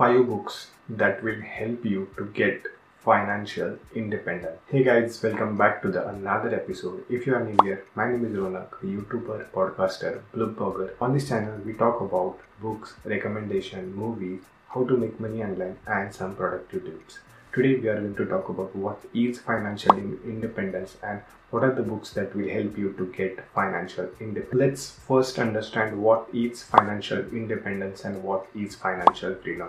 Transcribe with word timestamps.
five 0.00 0.26
books 0.26 0.68
that 0.88 1.22
will 1.22 1.42
help 1.42 1.84
you 1.84 2.08
to 2.16 2.24
get 2.36 2.62
financial 3.04 3.76
independence. 3.94 4.58
Hey 4.66 4.82
guys, 4.82 5.22
welcome 5.22 5.58
back 5.58 5.82
to 5.82 5.90
the 5.90 6.08
another 6.08 6.54
episode. 6.54 7.04
If 7.10 7.26
you 7.26 7.34
are 7.34 7.44
new 7.44 7.58
here, 7.62 7.84
my 7.94 8.10
name 8.10 8.24
is 8.24 8.32
Ronak, 8.32 8.72
a 8.82 8.86
YouTuber, 8.86 9.50
podcaster, 9.50 10.22
blogger. 10.34 10.92
On 11.02 11.12
this 11.12 11.28
channel, 11.28 11.60
we 11.66 11.74
talk 11.74 12.00
about 12.00 12.38
books, 12.62 12.94
recommendation, 13.04 13.94
movies, 13.94 14.40
how 14.68 14.84
to 14.84 14.96
make 14.96 15.20
money 15.20 15.42
online, 15.42 15.76
and 15.86 16.14
some 16.14 16.34
productive 16.34 16.86
tips. 16.86 17.18
Today, 17.52 17.74
we 17.76 17.88
are 17.88 18.00
going 18.00 18.14
to 18.14 18.24
talk 18.24 18.48
about 18.48 18.74
what 18.74 19.04
is 19.12 19.38
financial 19.38 19.98
independence 19.98 20.96
and 21.02 21.20
what 21.50 21.62
are 21.62 21.74
the 21.74 21.82
books 21.82 22.14
that 22.14 22.34
will 22.34 22.48
help 22.48 22.78
you 22.78 22.94
to 22.96 23.12
get 23.12 23.44
financial 23.54 24.08
independence. 24.18 24.54
Let's 24.64 24.90
first 25.06 25.38
understand 25.38 26.00
what 26.00 26.26
is 26.32 26.62
financial 26.62 27.18
independence 27.42 28.06
and 28.06 28.22
what 28.22 28.46
is 28.54 28.74
financial 28.76 29.34
freedom. 29.34 29.68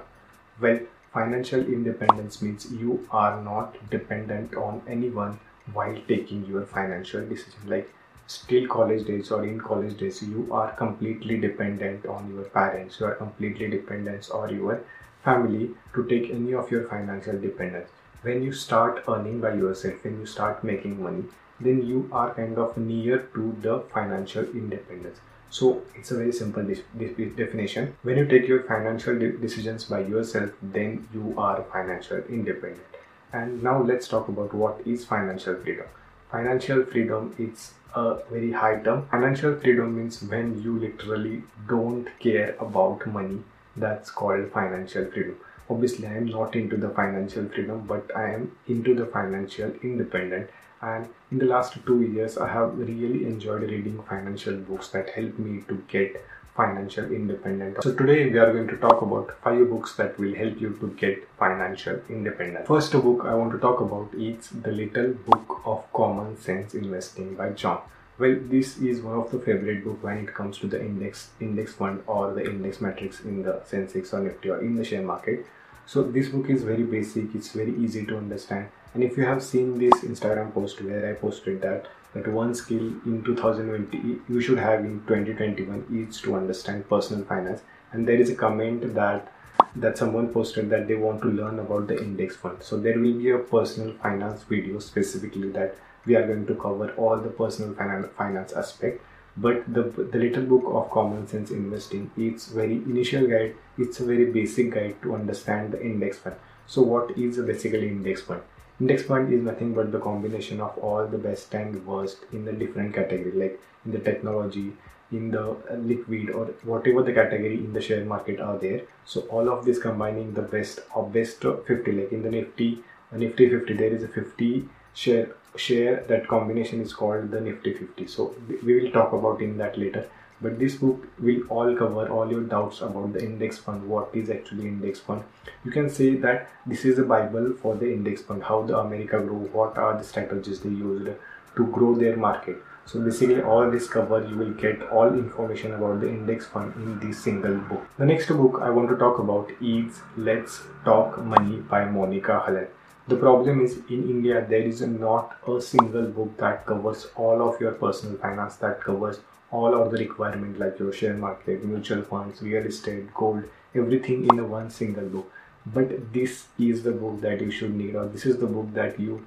Well, 0.61 0.79
financial 1.11 1.59
independence 1.59 2.39
means 2.41 2.71
you 2.71 3.07
are 3.09 3.41
not 3.41 3.89
dependent 3.89 4.55
on 4.55 4.83
anyone 4.87 5.39
while 5.73 5.97
taking 6.07 6.45
your 6.45 6.67
financial 6.67 7.27
decision. 7.27 7.61
Like 7.65 7.91
still 8.27 8.67
college 8.67 9.07
days 9.07 9.31
or 9.31 9.43
in 9.43 9.59
college 9.59 9.97
days, 9.97 10.21
you 10.21 10.47
are 10.51 10.71
completely 10.73 11.39
dependent 11.39 12.05
on 12.05 12.31
your 12.33 12.43
parents, 12.43 12.99
you 12.99 13.07
are 13.07 13.15
completely 13.15 13.69
dependent 13.69 14.29
on 14.29 14.55
your 14.55 14.83
family 15.23 15.71
to 15.95 16.05
take 16.07 16.29
any 16.29 16.53
of 16.53 16.69
your 16.69 16.87
financial 16.87 17.39
dependence. 17.39 17.89
When 18.21 18.43
you 18.43 18.53
start 18.53 19.03
earning 19.07 19.41
by 19.41 19.55
yourself, 19.55 20.03
when 20.03 20.19
you 20.19 20.27
start 20.27 20.63
making 20.63 21.01
money, 21.01 21.23
then 21.59 21.83
you 21.87 22.07
are 22.11 22.35
kind 22.35 22.59
of 22.59 22.77
near 22.77 23.17
to 23.33 23.55
the 23.61 23.79
financial 23.91 24.43
independence. 24.43 25.19
So 25.51 25.83
it's 25.95 26.11
a 26.11 26.15
very 26.17 26.31
simple 26.31 26.63
de- 26.63 26.83
de- 26.97 27.29
definition. 27.41 27.95
When 28.03 28.17
you 28.17 28.25
take 28.25 28.47
your 28.47 28.63
financial 28.63 29.19
de- 29.19 29.37
decisions 29.37 29.83
by 29.85 29.99
yourself, 29.99 30.51
then 30.61 31.07
you 31.13 31.35
are 31.37 31.63
financial 31.71 32.23
independent. 32.29 32.99
And 33.33 33.61
now 33.61 33.81
let's 33.81 34.07
talk 34.07 34.27
about 34.29 34.53
what 34.53 34.81
is 34.85 35.05
financial 35.05 35.55
freedom. 35.55 35.85
Financial 36.31 36.83
freedom 36.85 37.35
is 37.37 37.73
a 37.93 38.17
very 38.31 38.51
high 38.51 38.77
term. 38.79 39.07
Financial 39.11 39.55
freedom 39.59 39.95
means 39.97 40.21
when 40.23 40.61
you 40.63 40.79
literally 40.79 41.43
don't 41.67 42.07
care 42.19 42.55
about 42.59 43.05
money. 43.05 43.43
That's 43.75 44.09
called 44.09 44.51
financial 44.51 45.05
freedom 45.11 45.37
obviously 45.69 46.07
i 46.07 46.15
am 46.21 46.25
not 46.35 46.55
into 46.61 46.77
the 46.83 46.89
financial 46.99 47.45
freedom 47.55 47.83
but 47.91 48.15
i 48.21 48.23
am 48.31 48.51
into 48.67 48.95
the 48.95 49.05
financial 49.17 49.71
independent 49.89 50.49
and 50.81 51.07
in 51.31 51.37
the 51.37 51.45
last 51.45 51.77
two 51.85 52.01
years 52.01 52.37
i 52.37 52.47
have 52.51 52.77
really 52.77 53.25
enjoyed 53.25 53.61
reading 53.61 54.01
financial 54.09 54.55
books 54.69 54.89
that 54.89 55.09
help 55.11 55.37
me 55.37 55.61
to 55.67 55.83
get 55.87 56.23
financial 56.55 57.05
independence. 57.05 57.77
So 57.81 57.93
today 57.95 58.29
we 58.29 58.37
are 58.37 58.51
going 58.51 58.67
to 58.67 58.77
talk 58.77 59.01
about 59.01 59.31
five 59.41 59.69
books 59.69 59.95
that 59.95 60.19
will 60.19 60.35
help 60.35 60.59
you 60.59 60.77
to 60.81 60.87
get 60.99 61.27
financial 61.39 62.01
independence. 62.09 62.67
First 62.67 62.91
book 62.91 63.25
i 63.25 63.33
want 63.33 63.51
to 63.53 63.59
talk 63.59 63.79
about 63.79 64.13
is 64.13 64.49
the 64.49 64.71
little 64.71 65.13
book 65.29 65.61
of 65.65 65.85
common 65.93 66.37
sense 66.37 66.73
investing 66.73 67.35
by 67.35 67.51
john. 67.51 67.81
Well 68.19 68.37
this 68.41 68.77
is 68.77 69.01
one 69.01 69.17
of 69.17 69.31
the 69.31 69.39
favorite 69.39 69.83
book 69.85 70.03
when 70.03 70.17
it 70.17 70.33
comes 70.33 70.57
to 70.59 70.67
the 70.67 70.81
index 70.81 71.29
index 71.39 71.73
fund 71.73 72.03
or 72.05 72.33
the 72.33 72.45
index 72.45 72.81
matrix 72.81 73.21
in 73.21 73.43
the 73.43 73.53
sensex 73.71 74.13
or 74.13 74.19
nifty 74.19 74.49
or 74.49 74.59
in 74.59 74.75
the 74.75 74.83
share 74.83 75.01
market 75.01 75.45
so 75.91 76.01
this 76.03 76.29
book 76.29 76.49
is 76.49 76.63
very 76.63 76.83
basic 76.83 77.33
it's 77.35 77.49
very 77.51 77.75
easy 77.75 78.05
to 78.05 78.17
understand. 78.17 78.69
And 78.93 79.03
if 79.03 79.17
you 79.17 79.25
have 79.25 79.43
seen 79.43 79.77
this 79.77 80.05
instagram 80.09 80.53
post 80.53 80.81
where 80.81 81.09
i 81.09 81.13
posted 81.23 81.61
that 81.63 81.89
that 82.13 82.29
one 82.35 82.53
skill 82.59 82.85
in 83.09 83.21
2020 83.25 84.21
you 84.35 84.41
should 84.45 84.61
have 84.65 84.85
in 84.85 85.01
2021 85.09 86.07
is 86.09 86.21
to 86.21 86.35
understand 86.35 86.87
personal 86.87 87.25
finance. 87.25 87.61
And 87.91 88.07
there 88.07 88.21
is 88.25 88.29
a 88.29 88.35
comment 88.35 88.93
that 88.93 89.33
that 89.75 89.97
someone 89.97 90.29
posted 90.29 90.69
that 90.69 90.87
they 90.87 90.95
want 90.95 91.21
to 91.23 91.35
learn 91.41 91.59
about 91.59 91.87
the 91.87 92.01
index 92.01 92.37
fund. 92.37 92.63
So 92.63 92.77
there 92.77 92.97
will 92.97 93.17
be 93.25 93.31
a 93.31 93.39
personal 93.39 93.93
finance 93.95 94.43
video 94.43 94.79
specifically 94.79 95.49
that 95.59 95.75
we 96.05 96.15
are 96.15 96.25
going 96.25 96.45
to 96.47 96.55
cover 96.55 96.91
all 96.95 97.17
the 97.17 97.35
personal 97.43 97.73
finance 97.73 98.53
aspect 98.53 99.01
but 99.37 99.73
the, 99.73 99.83
the 99.83 100.17
little 100.17 100.43
book 100.43 100.63
of 100.65 100.91
common 100.91 101.27
sense 101.27 101.51
investing 101.51 102.11
it's 102.17 102.47
very 102.47 102.75
initial 102.75 103.27
guide 103.27 103.55
it's 103.77 103.99
a 103.99 104.05
very 104.05 104.25
basic 104.25 104.71
guide 104.73 104.95
to 105.01 105.15
understand 105.15 105.71
the 105.71 105.81
index 105.81 106.17
fund. 106.17 106.35
So 106.67 106.81
what 106.81 107.17
is 107.17 107.37
basically 107.37 107.87
index 107.87 108.21
fund? 108.21 108.41
Index 108.79 109.03
fund 109.03 109.33
is 109.33 109.41
nothing 109.43 109.73
but 109.73 109.91
the 109.91 109.99
combination 109.99 110.59
of 110.59 110.77
all 110.77 111.07
the 111.07 111.17
best 111.17 111.53
and 111.53 111.85
worst 111.85 112.17
in 112.31 112.45
the 112.45 112.51
different 112.51 112.93
category 112.93 113.31
like 113.31 113.59
in 113.85 113.91
the 113.91 113.99
technology 113.99 114.73
in 115.11 115.31
the 115.31 115.49
uh, 115.69 115.75
liquid 115.75 116.29
or 116.29 116.45
whatever 116.63 117.03
the 117.03 117.13
category 117.13 117.55
in 117.55 117.73
the 117.73 117.81
share 117.81 118.05
market 118.05 118.39
are 118.39 118.57
there. 118.57 118.81
So 119.05 119.21
all 119.21 119.49
of 119.49 119.65
this 119.65 119.79
combining 119.79 120.33
the 120.33 120.41
best 120.41 120.79
of 120.95 121.13
best 121.13 121.41
50 121.41 121.91
like 121.91 122.11
in 122.11 122.23
the 122.23 122.29
nifty 122.29 122.83
uh, 123.13 123.17
nifty 123.17 123.49
50 123.49 123.73
there 123.73 123.93
is 123.93 124.03
a 124.03 124.07
50 124.07 124.67
share 124.93 125.29
share 125.55 126.03
that 126.07 126.27
combination 126.27 126.81
is 126.81 126.93
called 126.93 127.29
the 127.31 127.41
nifty 127.41 127.73
50 127.73 128.07
so 128.07 128.33
we 128.63 128.79
will 128.79 128.91
talk 128.91 129.11
about 129.13 129.41
in 129.41 129.57
that 129.57 129.77
later. 129.77 130.07
But 130.41 130.57
this 130.57 130.75
book 130.75 131.07
will 131.19 131.41
all 131.49 131.75
cover 131.75 132.07
all 132.09 132.31
your 132.31 132.41
doubts 132.41 132.81
about 132.81 133.13
the 133.13 133.23
index 133.23 133.59
fund 133.59 133.87
what 133.87 134.09
is 134.15 134.31
actually 134.31 134.67
index 134.67 134.99
fund. 134.99 135.23
You 135.63 135.69
can 135.69 135.87
say 135.87 136.15
that 136.15 136.49
this 136.65 136.83
is 136.83 136.97
a 136.97 137.03
bible 137.03 137.53
for 137.61 137.75
the 137.75 137.93
index 137.93 138.23
fund 138.23 138.43
how 138.43 138.63
the 138.63 138.77
america 138.77 139.19
grew 139.19 139.49
what 139.59 139.77
are 139.77 139.95
the 139.97 140.03
strategies 140.03 140.61
they 140.61 140.69
used 140.69 141.09
to 141.57 141.67
grow 141.67 141.93
their 141.95 142.17
market. 142.17 142.57
So 142.85 142.99
basically 142.99 143.41
all 143.43 143.69
this 143.69 143.87
cover 143.87 144.25
you 144.27 144.35
will 144.35 144.53
get 144.53 144.81
all 144.89 145.13
information 145.13 145.73
about 145.73 146.01
the 146.01 146.09
index 146.09 146.47
fund 146.47 146.73
in 146.75 146.99
this 146.99 147.23
single 147.23 147.57
book. 147.57 147.85
The 147.99 148.05
next 148.07 148.27
book 148.29 148.59
i 148.63 148.69
want 148.69 148.89
to 148.89 148.97
talk 148.97 149.19
about 149.19 149.51
is 149.61 149.99
let's 150.17 150.61
talk 150.83 151.23
money 151.23 151.57
by 151.57 151.81
Monika 151.83 152.43
Halan 152.45 152.67
the 153.07 153.15
problem 153.15 153.63
is 153.65 153.77
in 153.89 154.09
India 154.09 154.45
there 154.47 154.61
is 154.61 154.81
not 154.81 155.37
a 155.47 155.59
single 155.61 156.05
book 156.05 156.37
that 156.37 156.65
covers 156.65 157.07
all 157.15 157.41
of 157.47 157.59
your 157.59 157.71
personal 157.71 158.17
finance 158.17 158.55
that 158.57 158.81
covers 158.81 159.19
all 159.51 159.73
of 159.73 159.91
the 159.91 159.97
requirement 159.97 160.59
like 160.59 160.79
your 160.79 160.93
share 160.93 161.15
market, 161.15 161.63
mutual 161.65 162.03
funds, 162.03 162.41
real 162.41 162.65
estate, 162.65 163.13
gold, 163.13 163.43
everything 163.75 164.27
in 164.31 164.49
one 164.49 164.69
single 164.69 165.05
book. 165.05 165.31
But 165.65 166.13
this 166.13 166.47
is 166.57 166.83
the 166.83 166.91
book 166.91 167.21
that 167.21 167.41
you 167.41 167.51
should 167.51 167.75
need 167.75 167.95
or 167.95 168.07
this 168.07 168.25
is 168.25 168.37
the 168.37 168.47
book 168.47 168.73
that 168.73 168.99
you 168.99 169.25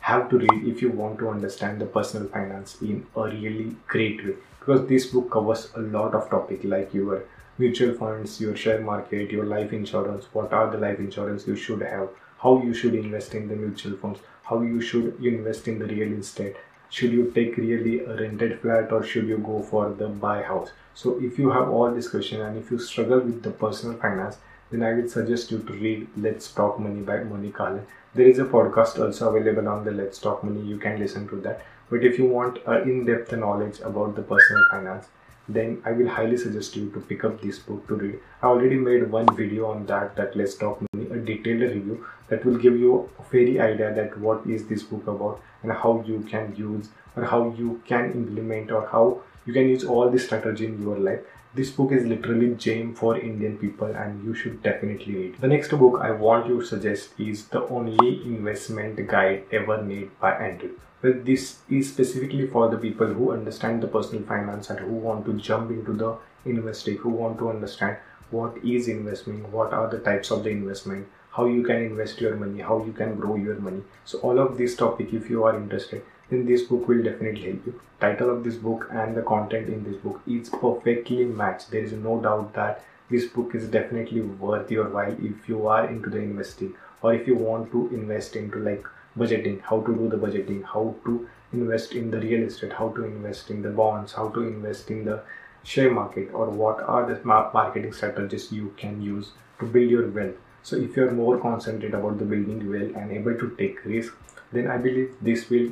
have 0.00 0.28
to 0.30 0.38
read 0.38 0.68
if 0.68 0.82
you 0.82 0.90
want 0.90 1.18
to 1.18 1.28
understand 1.28 1.80
the 1.80 1.86
personal 1.86 2.28
finance 2.28 2.76
in 2.82 3.06
a 3.16 3.22
really 3.22 3.74
great 3.86 4.24
way 4.24 4.34
because 4.58 4.86
this 4.86 5.06
book 5.06 5.30
covers 5.30 5.70
a 5.76 5.80
lot 5.80 6.14
of 6.14 6.28
topic 6.30 6.60
like 6.64 6.92
your 6.94 7.24
mutual 7.58 7.94
funds, 7.94 8.40
your 8.40 8.56
share 8.56 8.80
market, 8.80 9.30
your 9.30 9.44
life 9.44 9.72
insurance, 9.72 10.26
what 10.32 10.52
are 10.52 10.70
the 10.70 10.78
life 10.78 10.98
insurance 10.98 11.46
you 11.46 11.56
should 11.56 11.82
have, 11.82 12.08
how 12.44 12.62
you 12.62 12.74
should 12.74 12.94
invest 12.94 13.34
in 13.34 13.48
the 13.48 13.56
mutual 13.56 13.96
funds, 13.96 14.20
how 14.44 14.60
you 14.60 14.80
should 14.80 15.24
invest 15.24 15.66
in 15.66 15.78
the 15.78 15.86
real 15.86 16.12
estate. 16.18 16.56
Should 16.90 17.12
you 17.12 17.32
take 17.34 17.56
really 17.56 18.00
a 18.00 18.16
rented 18.16 18.60
flat 18.60 18.92
or 18.92 19.02
should 19.02 19.26
you 19.26 19.38
go 19.38 19.62
for 19.62 19.90
the 19.90 20.08
buy 20.08 20.42
house? 20.42 20.70
So 20.94 21.18
if 21.20 21.38
you 21.38 21.50
have 21.50 21.68
all 21.70 21.90
this 21.92 22.08
question 22.08 22.42
and 22.42 22.58
if 22.58 22.70
you 22.70 22.78
struggle 22.78 23.20
with 23.20 23.42
the 23.42 23.50
personal 23.50 23.96
finance, 23.98 24.36
then 24.70 24.82
I 24.82 24.92
would 24.94 25.10
suggest 25.10 25.50
you 25.50 25.58
to 25.58 25.72
read 25.72 26.06
Let's 26.16 26.52
Talk 26.52 26.78
Money 26.78 27.00
by 27.00 27.16
Monika 27.30 27.66
Halan. 27.66 27.86
There 28.14 28.26
is 28.26 28.38
a 28.38 28.44
podcast 28.44 29.02
also 29.04 29.34
available 29.34 29.68
on 29.68 29.84
the 29.84 29.90
Let's 29.90 30.18
Talk 30.18 30.44
Money. 30.44 30.60
You 30.60 30.78
can 30.78 30.98
listen 31.00 31.26
to 31.28 31.40
that. 31.40 31.64
But 31.90 32.04
if 32.04 32.18
you 32.18 32.26
want 32.26 32.58
uh, 32.66 32.82
in-depth 32.82 33.32
knowledge 33.32 33.80
about 33.80 34.16
the 34.16 34.22
personal 34.22 34.64
finance, 34.70 35.08
then 35.48 35.82
I 35.84 35.92
will 35.92 36.08
highly 36.08 36.36
suggest 36.36 36.76
you 36.76 36.90
to 36.90 37.00
pick 37.00 37.24
up 37.24 37.40
this 37.40 37.58
book 37.58 37.86
to 37.88 37.96
read. 37.96 38.20
I 38.42 38.46
already 38.46 38.76
made 38.76 39.10
one 39.10 39.34
video 39.36 39.66
on 39.66 39.86
that, 39.86 40.16
that 40.16 40.36
Let's 40.36 40.54
Talk 40.54 40.80
Money, 40.92 41.10
a 41.10 41.18
detailed 41.18 41.60
review 41.60 42.06
that 42.28 42.44
will 42.44 42.56
give 42.56 42.78
you 42.78 43.10
a 43.18 43.22
very 43.30 43.60
idea 43.60 43.94
that 43.94 44.18
what 44.18 44.46
is 44.46 44.66
this 44.66 44.82
book 44.82 45.06
about 45.06 45.40
and 45.62 45.72
how 45.72 46.02
you 46.06 46.20
can 46.30 46.54
use 46.56 46.88
or 47.16 47.24
how 47.24 47.52
you 47.58 47.82
can 47.86 48.12
implement 48.12 48.70
or 48.70 48.86
how 48.88 49.22
you 49.46 49.52
can 49.52 49.68
use 49.68 49.84
all 49.84 50.10
this 50.10 50.24
strategy 50.24 50.66
in 50.66 50.80
your 50.80 50.98
life. 50.98 51.20
This 51.56 51.70
book 51.70 51.92
is 51.92 52.04
literally 52.04 52.56
gem 52.56 52.96
for 52.96 53.16
Indian 53.16 53.56
people 53.56 53.86
and 53.86 54.24
you 54.24 54.34
should 54.34 54.60
definitely 54.60 55.14
read. 55.14 55.40
The 55.40 55.46
next 55.46 55.70
book 55.70 56.00
I 56.02 56.10
want 56.10 56.48
you 56.48 56.58
to 56.60 56.66
suggest 56.66 57.10
is 57.16 57.46
The 57.46 57.62
Only 57.68 58.24
Investment 58.24 58.96
Guide 59.06 59.44
Ever 59.52 59.80
Made 59.80 60.18
by 60.18 60.32
Andrew. 60.32 60.72
Well, 61.00 61.12
this 61.22 61.58
is 61.70 61.92
specifically 61.92 62.48
for 62.48 62.68
the 62.68 62.76
people 62.76 63.06
who 63.06 63.30
understand 63.30 63.84
the 63.84 63.86
personal 63.86 64.24
finance 64.24 64.68
and 64.68 64.80
who 64.80 64.94
want 64.94 65.26
to 65.26 65.34
jump 65.34 65.70
into 65.70 65.92
the 65.92 66.16
investing, 66.44 66.96
who 66.96 67.10
want 67.10 67.38
to 67.38 67.50
understand 67.50 67.98
what 68.32 68.58
is 68.64 68.88
investment, 68.88 69.48
what 69.50 69.72
are 69.72 69.88
the 69.88 70.00
types 70.00 70.32
of 70.32 70.42
the 70.42 70.50
investment, 70.50 71.06
how 71.30 71.44
you 71.44 71.62
can 71.62 71.76
invest 71.76 72.20
your 72.20 72.34
money, 72.34 72.62
how 72.62 72.84
you 72.84 72.92
can 72.92 73.14
grow 73.14 73.36
your 73.36 73.60
money. 73.60 73.84
So 74.04 74.18
all 74.18 74.40
of 74.40 74.58
this 74.58 74.74
topic, 74.74 75.12
if 75.12 75.30
you 75.30 75.44
are 75.44 75.54
interested, 75.54 76.02
then 76.30 76.46
this 76.46 76.62
book 76.62 76.88
will 76.88 77.02
definitely 77.02 77.42
help 77.42 77.66
you. 77.66 77.80
Title 78.00 78.30
of 78.30 78.44
this 78.44 78.56
book 78.56 78.88
and 78.90 79.16
the 79.16 79.22
content 79.22 79.68
in 79.68 79.84
this 79.84 79.96
book 79.96 80.20
is 80.26 80.48
perfectly 80.48 81.24
matched. 81.24 81.70
There 81.70 81.84
is 81.84 81.92
no 81.92 82.20
doubt 82.20 82.54
that 82.54 82.84
this 83.10 83.26
book 83.26 83.54
is 83.54 83.68
definitely 83.68 84.22
worth 84.22 84.70
your 84.70 84.88
while 84.88 85.14
if 85.22 85.48
you 85.48 85.66
are 85.66 85.86
into 85.86 86.10
the 86.10 86.18
investing 86.18 86.74
or 87.02 87.14
if 87.14 87.26
you 87.26 87.34
want 87.36 87.70
to 87.72 87.88
invest 87.92 88.36
into 88.36 88.58
like 88.58 88.86
budgeting 89.18 89.60
how 89.62 89.80
to 89.82 89.94
do 89.94 90.08
the 90.08 90.16
budgeting 90.16 90.64
how 90.64 90.94
to 91.04 91.28
invest 91.52 91.92
in 91.92 92.10
the 92.10 92.20
real 92.20 92.46
estate 92.46 92.72
how 92.72 92.88
to 92.96 93.04
invest 93.04 93.50
in 93.50 93.60
the 93.62 93.68
bonds 93.80 94.12
how 94.12 94.28
to 94.30 94.42
invest 94.42 94.90
in 94.90 95.04
the 95.04 95.20
share 95.62 95.90
market 95.90 96.30
or 96.32 96.48
what 96.48 96.80
are 96.94 97.06
the 97.06 97.20
marketing 97.24 97.92
strategies 97.92 98.50
you 98.50 98.72
can 98.76 99.00
use 99.02 99.32
to 99.60 99.66
build 99.66 99.90
your 99.90 100.08
wealth 100.08 100.34
so 100.62 100.76
if 100.76 100.96
you're 100.96 101.10
more 101.10 101.38
concentrated 101.38 101.94
about 101.94 102.18
the 102.18 102.24
building 102.24 102.68
wealth 102.70 102.96
and 102.96 103.12
able 103.12 103.38
to 103.44 103.54
take 103.58 103.84
risk 103.84 104.14
then 104.54 104.70
i 104.76 104.76
believe 104.86 105.14
this 105.28 105.48
will 105.50 105.68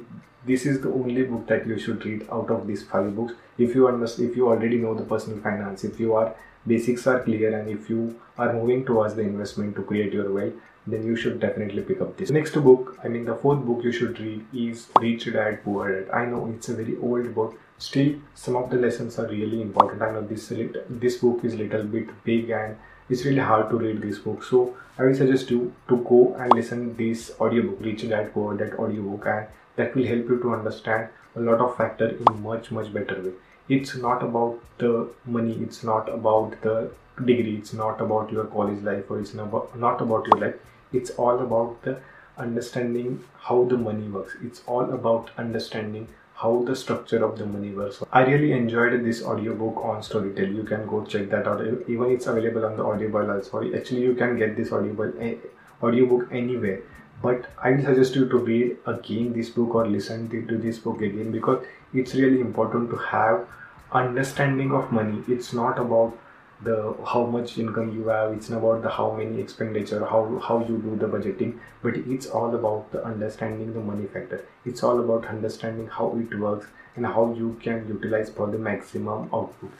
this 0.46 0.66
is 0.66 0.80
the 0.80 0.92
only 0.92 1.22
book 1.22 1.46
that 1.46 1.66
you 1.66 1.78
should 1.78 2.04
read 2.04 2.26
out 2.32 2.50
of 2.50 2.66
these 2.66 2.82
five 2.82 3.14
books. 3.14 3.34
If 3.58 3.74
you 3.74 3.86
understand 3.88 4.30
if 4.30 4.36
you 4.36 4.48
already 4.48 4.78
know 4.78 4.94
the 4.94 5.04
personal 5.04 5.38
finance 5.40 5.84
if 5.84 6.00
you 6.00 6.14
are 6.14 6.34
basics 6.66 7.06
are 7.06 7.20
clear 7.20 7.56
and 7.58 7.68
if 7.68 7.88
you 7.90 8.20
are 8.38 8.52
moving 8.52 8.84
towards 8.84 9.14
the 9.14 9.22
investment 9.22 9.76
to 9.76 9.82
create 9.82 10.12
your 10.12 10.32
wealth 10.32 10.54
then 10.86 11.06
you 11.06 11.14
should 11.14 11.38
definitely 11.38 11.82
pick 11.82 12.00
up 12.00 12.16
this. 12.16 12.30
Next 12.30 12.54
book 12.54 12.98
i 13.04 13.08
mean 13.08 13.24
the 13.24 13.36
fourth 13.36 13.64
book 13.64 13.84
you 13.84 13.92
should 13.92 14.18
read 14.18 14.44
is 14.52 14.88
rich 15.00 15.32
dad 15.32 15.62
poor 15.64 15.92
dad. 15.92 16.10
I 16.12 16.24
know 16.26 16.46
it's 16.54 16.68
a 16.68 16.74
very 16.74 16.96
old 16.98 17.34
book. 17.34 17.58
Still 17.78 18.14
some 18.34 18.56
of 18.56 18.70
the 18.70 18.76
lessons 18.76 19.18
are 19.18 19.28
really 19.28 19.62
important. 19.62 20.02
I 20.02 20.10
know 20.12 20.22
this 20.22 20.52
this 20.88 21.18
book 21.18 21.44
is 21.44 21.54
little 21.54 21.84
bit 21.84 22.10
big 22.24 22.50
and 22.50 22.76
it's 23.08 23.24
really 23.24 23.46
hard 23.50 23.68
to 23.70 23.76
read 23.76 24.00
this 24.02 24.18
book 24.18 24.42
so 24.42 24.74
i 24.98 25.04
will 25.04 25.14
suggest 25.14 25.50
you 25.50 25.72
to 25.88 25.96
go 26.10 26.34
and 26.38 26.52
listen 26.54 26.96
this 26.96 27.32
audiobook 27.40 27.80
rich 27.80 28.08
dad 28.08 28.32
poor 28.34 28.56
dad 28.56 28.74
audiobook 28.78 29.26
and 29.26 29.46
that 29.76 29.94
will 29.94 30.06
help 30.06 30.28
you 30.28 30.38
to 30.40 30.54
understand 30.54 31.08
a 31.36 31.40
lot 31.40 31.60
of 31.60 31.76
factor 31.76 32.08
in 32.08 32.42
much 32.42 32.70
much 32.70 32.92
better 32.92 33.20
way. 33.22 33.32
It's 33.68 33.94
not 33.96 34.22
about 34.22 34.58
the 34.78 35.08
money. 35.24 35.54
It's 35.62 35.82
not 35.82 36.08
about 36.08 36.60
the 36.62 36.90
degree. 37.24 37.56
It's 37.56 37.72
not 37.72 38.00
about 38.00 38.32
your 38.32 38.44
college 38.44 38.82
life 38.82 39.10
or 39.10 39.20
it's 39.20 39.34
not 39.34 39.48
about, 39.48 39.78
not 39.78 40.00
about 40.00 40.26
your 40.26 40.40
life. 40.40 40.56
It's 40.92 41.10
all 41.10 41.40
about 41.40 41.82
the 41.82 42.00
understanding 42.36 43.24
how 43.38 43.64
the 43.64 43.78
money 43.78 44.08
works. 44.08 44.36
It's 44.42 44.62
all 44.66 44.92
about 44.92 45.30
understanding 45.38 46.08
how 46.42 46.62
the 46.66 46.74
structure 46.74 47.24
of 47.24 47.38
the 47.38 47.46
money 47.46 47.70
works. 47.70 48.02
I 48.12 48.24
really 48.24 48.52
enjoyed 48.52 49.04
this 49.04 49.22
audiobook 49.22 49.76
on 49.84 50.00
storytel 50.02 50.54
you 50.54 50.64
can 50.64 50.86
go 50.86 51.04
check 51.04 51.30
that 51.30 51.46
out. 51.46 51.62
Even 51.88 52.10
it's 52.10 52.26
available 52.26 52.64
on 52.66 52.76
the 52.76 52.84
audible 52.84 53.30
also. 53.30 53.62
Actually 53.74 54.02
you 54.02 54.14
can 54.14 54.36
get 54.38 54.56
this 54.56 54.72
audible 54.72 55.12
audiobook 55.82 56.28
anywhere. 56.32 56.80
But 57.22 57.46
i 57.62 57.70
will 57.70 57.84
suggest 57.84 58.16
you 58.16 58.28
to 58.28 58.38
read 58.38 58.76
again 58.92 59.32
this 59.32 59.50
book 59.50 59.74
or 59.76 59.86
listen 59.86 60.28
to 60.30 60.58
this 60.58 60.78
book 60.78 61.02
again 61.02 61.30
because 61.30 61.64
it's 61.94 62.14
really 62.14 62.40
important 62.40 62.90
to 62.90 62.96
have 62.96 63.46
understanding 63.92 64.72
of 64.72 64.90
money. 64.90 65.22
It's 65.28 65.52
not 65.52 65.78
about 65.78 66.18
the 66.64 66.94
how 67.12 67.24
much 67.24 67.58
income 67.58 67.92
you 67.94 68.08
have 68.08 68.32
it's 68.32 68.48
not 68.50 68.58
about 68.58 68.82
the 68.82 68.90
how 68.90 69.10
many 69.12 69.40
expenditure 69.40 70.00
how 70.06 70.20
how 70.46 70.58
you 70.60 70.78
do 70.78 70.96
the 70.96 71.08
budgeting 71.14 71.58
but 71.82 71.96
it's 71.96 72.26
all 72.26 72.54
about 72.54 72.90
the 72.92 73.04
understanding 73.04 73.72
the 73.74 73.80
money 73.80 74.06
factor. 74.06 74.44
It's 74.64 74.82
all 74.82 75.00
about 75.00 75.26
understanding 75.26 75.88
how 75.88 76.16
it 76.16 76.38
works 76.38 76.66
and 76.94 77.04
how 77.04 77.34
you 77.36 77.58
can 77.60 77.88
utilize 77.88 78.30
for 78.30 78.46
the 78.48 78.58
maximum 78.58 79.28
output. 79.34 79.72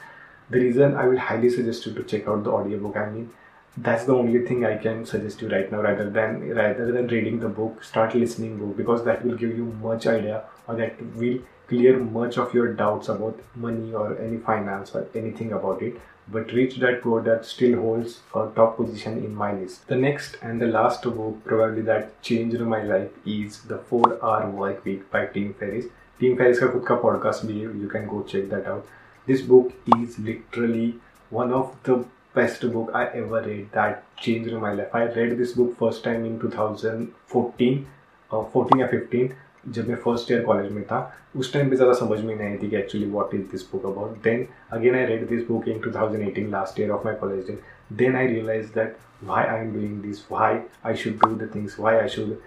The 0.50 0.58
reason 0.58 0.96
i 0.96 1.06
will 1.06 1.18
highly 1.18 1.50
suggest 1.50 1.86
you 1.86 1.94
to 1.94 2.02
check 2.02 2.26
out 2.28 2.44
the 2.44 2.50
audiobook 2.50 2.96
i 2.96 3.08
mean 3.10 3.30
that's 3.76 4.04
the 4.04 4.14
only 4.14 4.44
thing 4.46 4.66
i 4.66 4.76
can 4.76 5.06
suggest 5.06 5.40
you 5.40 5.48
right 5.48 5.70
now 5.72 5.80
rather 5.80 6.10
than 6.10 6.50
rather 6.54 6.92
than 6.92 7.06
reading 7.06 7.40
the 7.40 7.48
book 7.48 7.82
start 7.82 8.14
listening 8.14 8.58
book 8.58 8.76
because 8.76 9.04
that 9.04 9.24
will 9.24 9.36
give 9.36 9.56
you 9.56 9.64
much 9.86 10.06
idea 10.06 10.42
or 10.68 10.74
that 10.74 11.00
will 11.14 11.38
clear 11.72 11.98
much 12.20 12.38
of 12.44 12.54
your 12.60 12.72
doubts 12.80 13.12
about 13.16 13.44
money 13.66 13.92
or 14.04 14.08
any 14.28 14.38
finance 14.48 14.94
or 14.94 15.06
anything 15.22 15.52
about 15.60 15.86
it 15.90 16.00
but 16.28 16.52
rich 16.52 16.78
dad 16.80 17.02
poor 17.02 17.20
dad 17.20 17.44
still 17.44 17.78
holds 17.80 18.20
a 18.34 18.48
top 18.54 18.76
position 18.76 19.18
in 19.24 19.34
my 19.34 19.52
list. 19.52 19.88
The 19.88 19.96
next 19.96 20.36
and 20.40 20.60
the 20.60 20.66
last 20.66 21.02
book 21.02 21.44
probably 21.44 21.82
that 21.82 22.22
changed 22.22 22.60
my 22.60 22.82
life 22.82 23.10
is 23.26 23.60
The 23.62 23.78
4 23.78 24.24
Hour 24.24 24.50
Work 24.50 24.84
Week 24.84 25.10
by 25.10 25.26
Tim 25.26 25.54
Ferriss. 25.54 25.86
Tim 26.20 26.36
Ferriss 26.36 26.60
has 26.60 26.70
खुद 26.70 27.00
podcast 27.02 27.44
भी 27.46 27.82
you 27.82 27.88
can 27.88 28.06
go 28.06 28.22
check 28.22 28.48
that 28.50 28.66
out. 28.66 28.86
This 29.26 29.42
book 29.42 29.72
is 29.98 30.18
literally 30.18 30.94
one 31.30 31.52
of 31.52 31.74
the 31.82 32.04
best 32.34 32.62
book 32.72 32.90
I 32.94 33.06
ever 33.22 33.42
read 33.42 33.72
that 33.72 34.04
changed 34.16 34.52
my 34.52 34.72
life. 34.72 34.94
I 34.94 35.04
read 35.04 35.36
this 35.38 35.52
book 35.52 35.76
first 35.78 36.04
time 36.04 36.24
in 36.24 36.38
2014 36.40 37.86
uh, 38.32 38.44
14 38.44 38.82
or 38.82 38.88
15 38.88 39.34
जब 39.75 39.87
मैं 39.89 39.95
first 40.03 40.31
year 40.31 40.43
college 40.43 40.71
में 40.71 40.83
था 40.87 40.99
उस 41.37 41.53
time 41.53 41.69
पे 41.69 41.75
ज़्यादा 41.75 41.93
समझ 41.93 42.19
में 42.19 42.35
नहीं 42.35 42.47
आई 42.49 42.57
थी 42.57 42.69
कि 42.69 42.75
actually 42.77 43.09
what 43.11 43.33
is 43.35 43.41
this 43.51 43.71
book 43.71 43.85
about 43.85 44.21
then 44.23 44.47
again 44.73 44.95
I 44.95 45.05
read 45.05 45.27
this 45.29 45.47
book 45.47 45.67
in 45.67 45.81
2018 45.87 46.49
last 46.51 46.79
year 46.79 46.91
of 46.91 47.05
my 47.05 47.15
college 47.21 47.45
days 47.47 47.59
then 47.97 48.15
I 48.15 48.27
realise 48.27 48.71
that 48.75 48.95
why 49.21 49.43
I 49.45 49.59
am 49.59 49.73
doing 49.73 50.01
this, 50.01 50.29
why 50.29 50.63
I 50.83 50.93
should 50.93 51.19
do 51.19 51.35
the 51.35 51.47
things, 51.47 51.77
why 51.77 51.99
I 52.01 52.07
should 52.07 52.41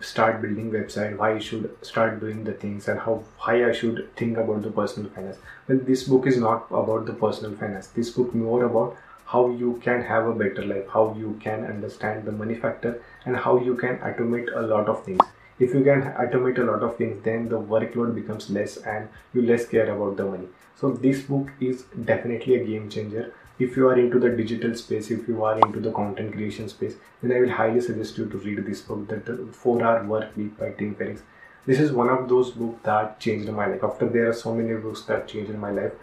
start 0.00 0.42
building 0.42 0.70
website, 0.70 1.16
why 1.16 1.34
I 1.34 1.38
should 1.38 1.74
start 1.82 2.20
doing 2.20 2.44
the 2.44 2.52
things, 2.52 2.88
and 2.88 3.00
how 3.00 3.22
why 3.38 3.68
I 3.68 3.72
should 3.72 4.14
think 4.16 4.36
about 4.36 4.62
the 4.62 4.70
personal 4.70 5.10
finance. 5.10 5.38
Well, 5.68 5.78
this 5.78 6.04
book 6.04 6.26
is 6.26 6.36
not 6.36 6.66
about 6.70 7.06
the 7.06 7.14
personal 7.14 7.56
finance. 7.56 7.86
This 7.88 8.10
book 8.10 8.34
more 8.34 8.64
about 8.64 8.96
how 9.24 9.48
you 9.50 9.80
can 9.82 10.02
have 10.02 10.26
a 10.26 10.34
better 10.34 10.64
life, 10.64 10.86
how 10.92 11.14
you 11.16 11.38
can 11.42 11.64
understand 11.64 12.24
the 12.24 12.32
money 12.32 12.54
factor, 12.54 13.00
and 13.24 13.36
how 13.36 13.58
you 13.58 13.76
can 13.76 13.98
automate 13.98 14.54
a 14.54 14.62
lot 14.62 14.88
of 14.88 15.04
things 15.04 15.20
if 15.59 15.73
you 15.73 15.83
can 15.83 16.01
automate 16.23 16.57
a 16.57 16.63
lot 16.63 16.83
of 16.83 16.97
things 16.97 17.23
then 17.23 17.47
the 17.49 17.59
workload 17.59 18.13
becomes 18.15 18.49
less 18.49 18.77
and 18.77 19.07
you 19.33 19.41
less 19.41 19.65
care 19.65 19.89
about 19.95 20.17
the 20.17 20.25
money. 20.25 20.47
So 20.75 20.91
this 20.91 21.21
book 21.21 21.49
is 21.59 21.83
definitely 22.03 22.55
a 22.55 22.65
game 22.65 22.89
changer. 22.89 23.33
If 23.57 23.77
you 23.77 23.87
are 23.87 23.97
into 23.97 24.19
the 24.19 24.29
digital 24.29 24.75
space 24.75 25.11
if 25.11 25.27
you 25.27 25.43
are 25.43 25.57
into 25.57 25.79
the 25.79 25.91
content 25.91 26.33
creation 26.33 26.67
space 26.67 26.95
then 27.21 27.31
i 27.37 27.39
will 27.39 27.55
highly 27.57 27.79
suggest 27.79 28.17
you 28.17 28.25
to 28.25 28.37
read 28.39 28.65
this 28.65 28.81
book 28.81 29.07
the 29.07 29.47
4 29.51 29.83
hour 29.83 30.03
work 30.03 30.35
week 30.35 30.57
by 30.59 30.71
tim 30.71 30.95
ferriss. 30.95 31.21
This 31.65 31.79
is 31.79 31.91
one 31.91 32.09
of 32.09 32.27
those 32.29 32.51
books 32.51 32.83
that 32.83 33.19
changed 33.19 33.49
my 33.49 33.65
life. 33.65 33.83
After 33.83 34.07
there 34.07 34.29
are 34.29 34.33
so 34.33 34.53
many 34.53 34.75
books 34.75 35.03
that 35.03 35.27
changed 35.27 35.55
my 35.55 35.71
life 35.71 35.93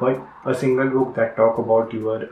but 0.00 0.20
a 0.44 0.54
single 0.54 0.90
book 0.90 1.14
that 1.14 1.36
talk 1.36 1.58
about 1.58 1.92
your 1.92 2.28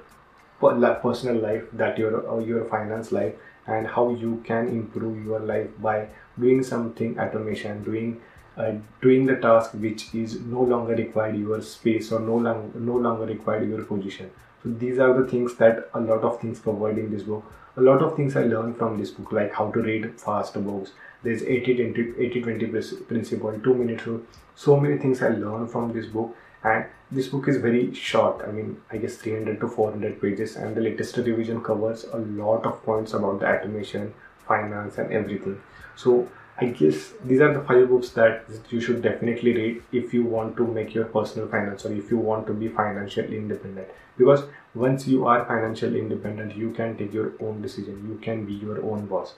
personal 0.61 1.37
life 1.37 1.64
that 1.72 1.99
your 1.99 2.29
uh, 2.29 2.38
your 2.38 2.64
finance 2.67 3.12
life 3.12 3.34
and 3.67 3.87
how 3.87 4.11
you 4.11 4.43
can 4.44 4.69
improve 4.69 5.25
your 5.25 5.40
life 5.40 5.69
by 5.81 6.08
doing 6.38 6.62
something 6.62 7.19
automation 7.19 7.83
doing 7.85 8.21
uh, 8.56 8.73
doing 9.03 9.27
the 9.27 9.37
task 9.37 9.73
which 9.75 10.15
is 10.15 10.41
no 10.41 10.62
longer 10.62 10.94
required 10.94 11.37
your 11.37 11.61
space 11.61 12.11
or 12.11 12.21
no, 12.21 12.37
long, 12.37 12.73
no 12.75 12.97
longer 12.97 13.27
required 13.27 13.69
your 13.69 13.85
position. 13.85 14.31
So 14.62 14.71
these 14.71 14.99
are 14.99 15.12
the 15.12 15.29
things 15.29 15.55
that 15.56 15.91
a 15.93 16.00
lot 16.00 16.23
of 16.23 16.41
things 16.41 16.59
covered 16.61 16.97
in 16.97 17.11
this 17.11 17.23
book. 17.23 17.44
A 17.77 17.83
lot 17.83 18.00
of 18.00 18.17
things 18.17 18.35
i 18.35 18.44
learned 18.44 18.79
from 18.79 18.99
this 18.99 19.11
book 19.11 19.31
like 19.31 19.53
how 19.53 19.71
to 19.73 19.81
read 19.81 20.19
fast 20.19 20.55
books. 20.55 20.93
There's 21.23 21.43
80 21.43 21.93
20 21.93 22.25
80 22.25 22.41
20 22.41 22.67
principle 23.09 23.61
2 23.62 23.75
minute 23.75 24.06
rule 24.06 24.23
so 24.55 24.81
many 24.81 24.97
things 24.97 25.23
i 25.23 25.29
learned 25.29 25.71
from 25.71 25.93
this 25.93 26.06
book. 26.06 26.35
And 26.65 26.87
this 27.11 27.29
book 27.29 27.49
is 27.49 27.59
very 27.59 27.93
short. 27.93 28.43
I 28.49 28.50
mean 28.53 28.81
i 28.91 28.97
guess 28.97 29.17
300 29.17 29.61
to 29.61 29.69
400 29.69 30.21
pages. 30.23 30.56
And 30.56 30.75
the 30.75 30.81
latest 30.81 31.19
revision 31.19 31.62
covers 31.62 32.05
a 32.05 32.17
lot 32.17 32.65
of 32.65 32.82
points 32.85 33.12
about 33.12 33.41
the 33.41 33.47
automation 33.55 34.15
finance 34.49 34.97
and 34.97 35.13
everything 35.13 35.60
so 35.96 36.29
i 36.58 36.67
guess 36.67 37.12
these 37.24 37.41
are 37.41 37.53
the 37.53 37.62
five 37.69 37.88
books 37.88 38.10
that 38.10 38.44
you 38.70 38.81
should 38.81 39.03
definitely 39.03 39.53
read 39.55 39.82
if 39.93 40.15
you 40.15 40.24
want 40.24 40.56
to 40.56 40.67
make 40.67 40.94
your 40.94 41.06
personal 41.17 41.48
finance 41.48 41.84
or 41.84 41.93
if 41.93 42.10
you 42.10 42.19
want 42.19 42.46
to 42.46 42.53
be 42.53 42.69
financially 42.69 43.36
independent. 43.36 43.88
Because 44.17 44.44
once 44.74 45.06
you 45.06 45.26
are 45.26 45.44
financially 45.44 45.98
independent 45.98 46.56
you 46.56 46.70
can 46.70 46.96
take 46.96 47.12
your 47.12 47.32
own 47.41 47.60
decision. 47.60 48.06
You 48.08 48.19
can 48.22 48.46
be 48.46 48.55
your 48.55 48.82
own 48.82 49.06
boss. 49.06 49.34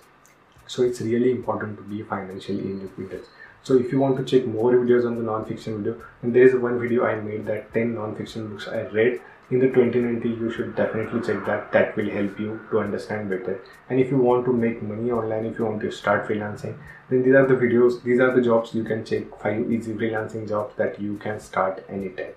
So 0.67 0.83
it's 0.83 1.01
really 1.01 1.31
important 1.31 1.79
to 1.79 1.83
be 1.83 2.03
financially 2.03 2.61
independent. 2.61 3.25
So 3.63 3.77
if 3.77 3.91
you 3.91 3.99
want 3.99 4.17
to 4.19 4.25
check 4.25 4.47
more 4.47 4.73
videos 4.75 5.07
on 5.07 5.17
the 5.17 5.23
non-fiction 5.23 5.79
video, 5.79 6.01
and 6.23 6.35
there 6.35 6.47
is 6.47 6.55
one 6.55 6.79
video 6.79 7.05
I 7.05 7.17
made 7.17 7.47
that 7.47 7.73
10 7.75 7.95
non-fiction 7.95 8.49
books 8.49 8.69
I 8.69 8.83
read 8.83 9.21
in 9.51 9.61
the 9.61 9.69
2020 9.69 10.29
you 10.29 10.51
should 10.51 10.77
definitely 10.77 11.21
check 11.21 11.45
that. 11.47 11.73
That 11.73 11.97
will 11.97 12.11
help 12.11 12.39
you 12.39 12.61
to 12.71 12.81
understand 12.81 13.31
better. 13.31 13.61
And 13.89 13.99
if 13.99 14.11
you 14.11 14.19
want 14.19 14.45
to 14.45 14.53
make 14.53 14.83
money 14.83 15.11
online 15.11 15.47
if 15.47 15.59
you 15.59 15.65
want 15.65 15.81
to 15.81 15.91
start 15.91 16.29
freelancing 16.29 16.77
then 17.09 17.23
these 17.23 17.35
are 17.35 17.47
the 17.47 17.55
videos 17.55 18.03
these 18.03 18.21
are 18.21 18.35
the 18.35 18.43
jobs 18.43 18.75
you 18.75 18.85
can 18.85 19.05
check 19.05 19.41
five 19.41 19.73
easy 19.73 19.95
freelancing 19.95 20.49
jobs 20.49 20.77
that 20.77 21.01
you 21.01 21.17
can 21.17 21.41
start 21.41 21.85
anytime. 21.89 22.33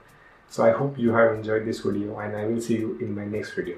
So 0.49 0.65
i 0.65 0.71
hope 0.71 0.97
you 0.97 1.13
have 1.13 1.33
enjoyed 1.33 1.65
this 1.65 1.79
video 1.79 2.19
and 2.19 2.35
i 2.35 2.45
will 2.45 2.61
see 2.61 2.77
you 2.77 2.97
in 2.99 3.15
my 3.15 3.25
next 3.25 3.53
video 3.53 3.77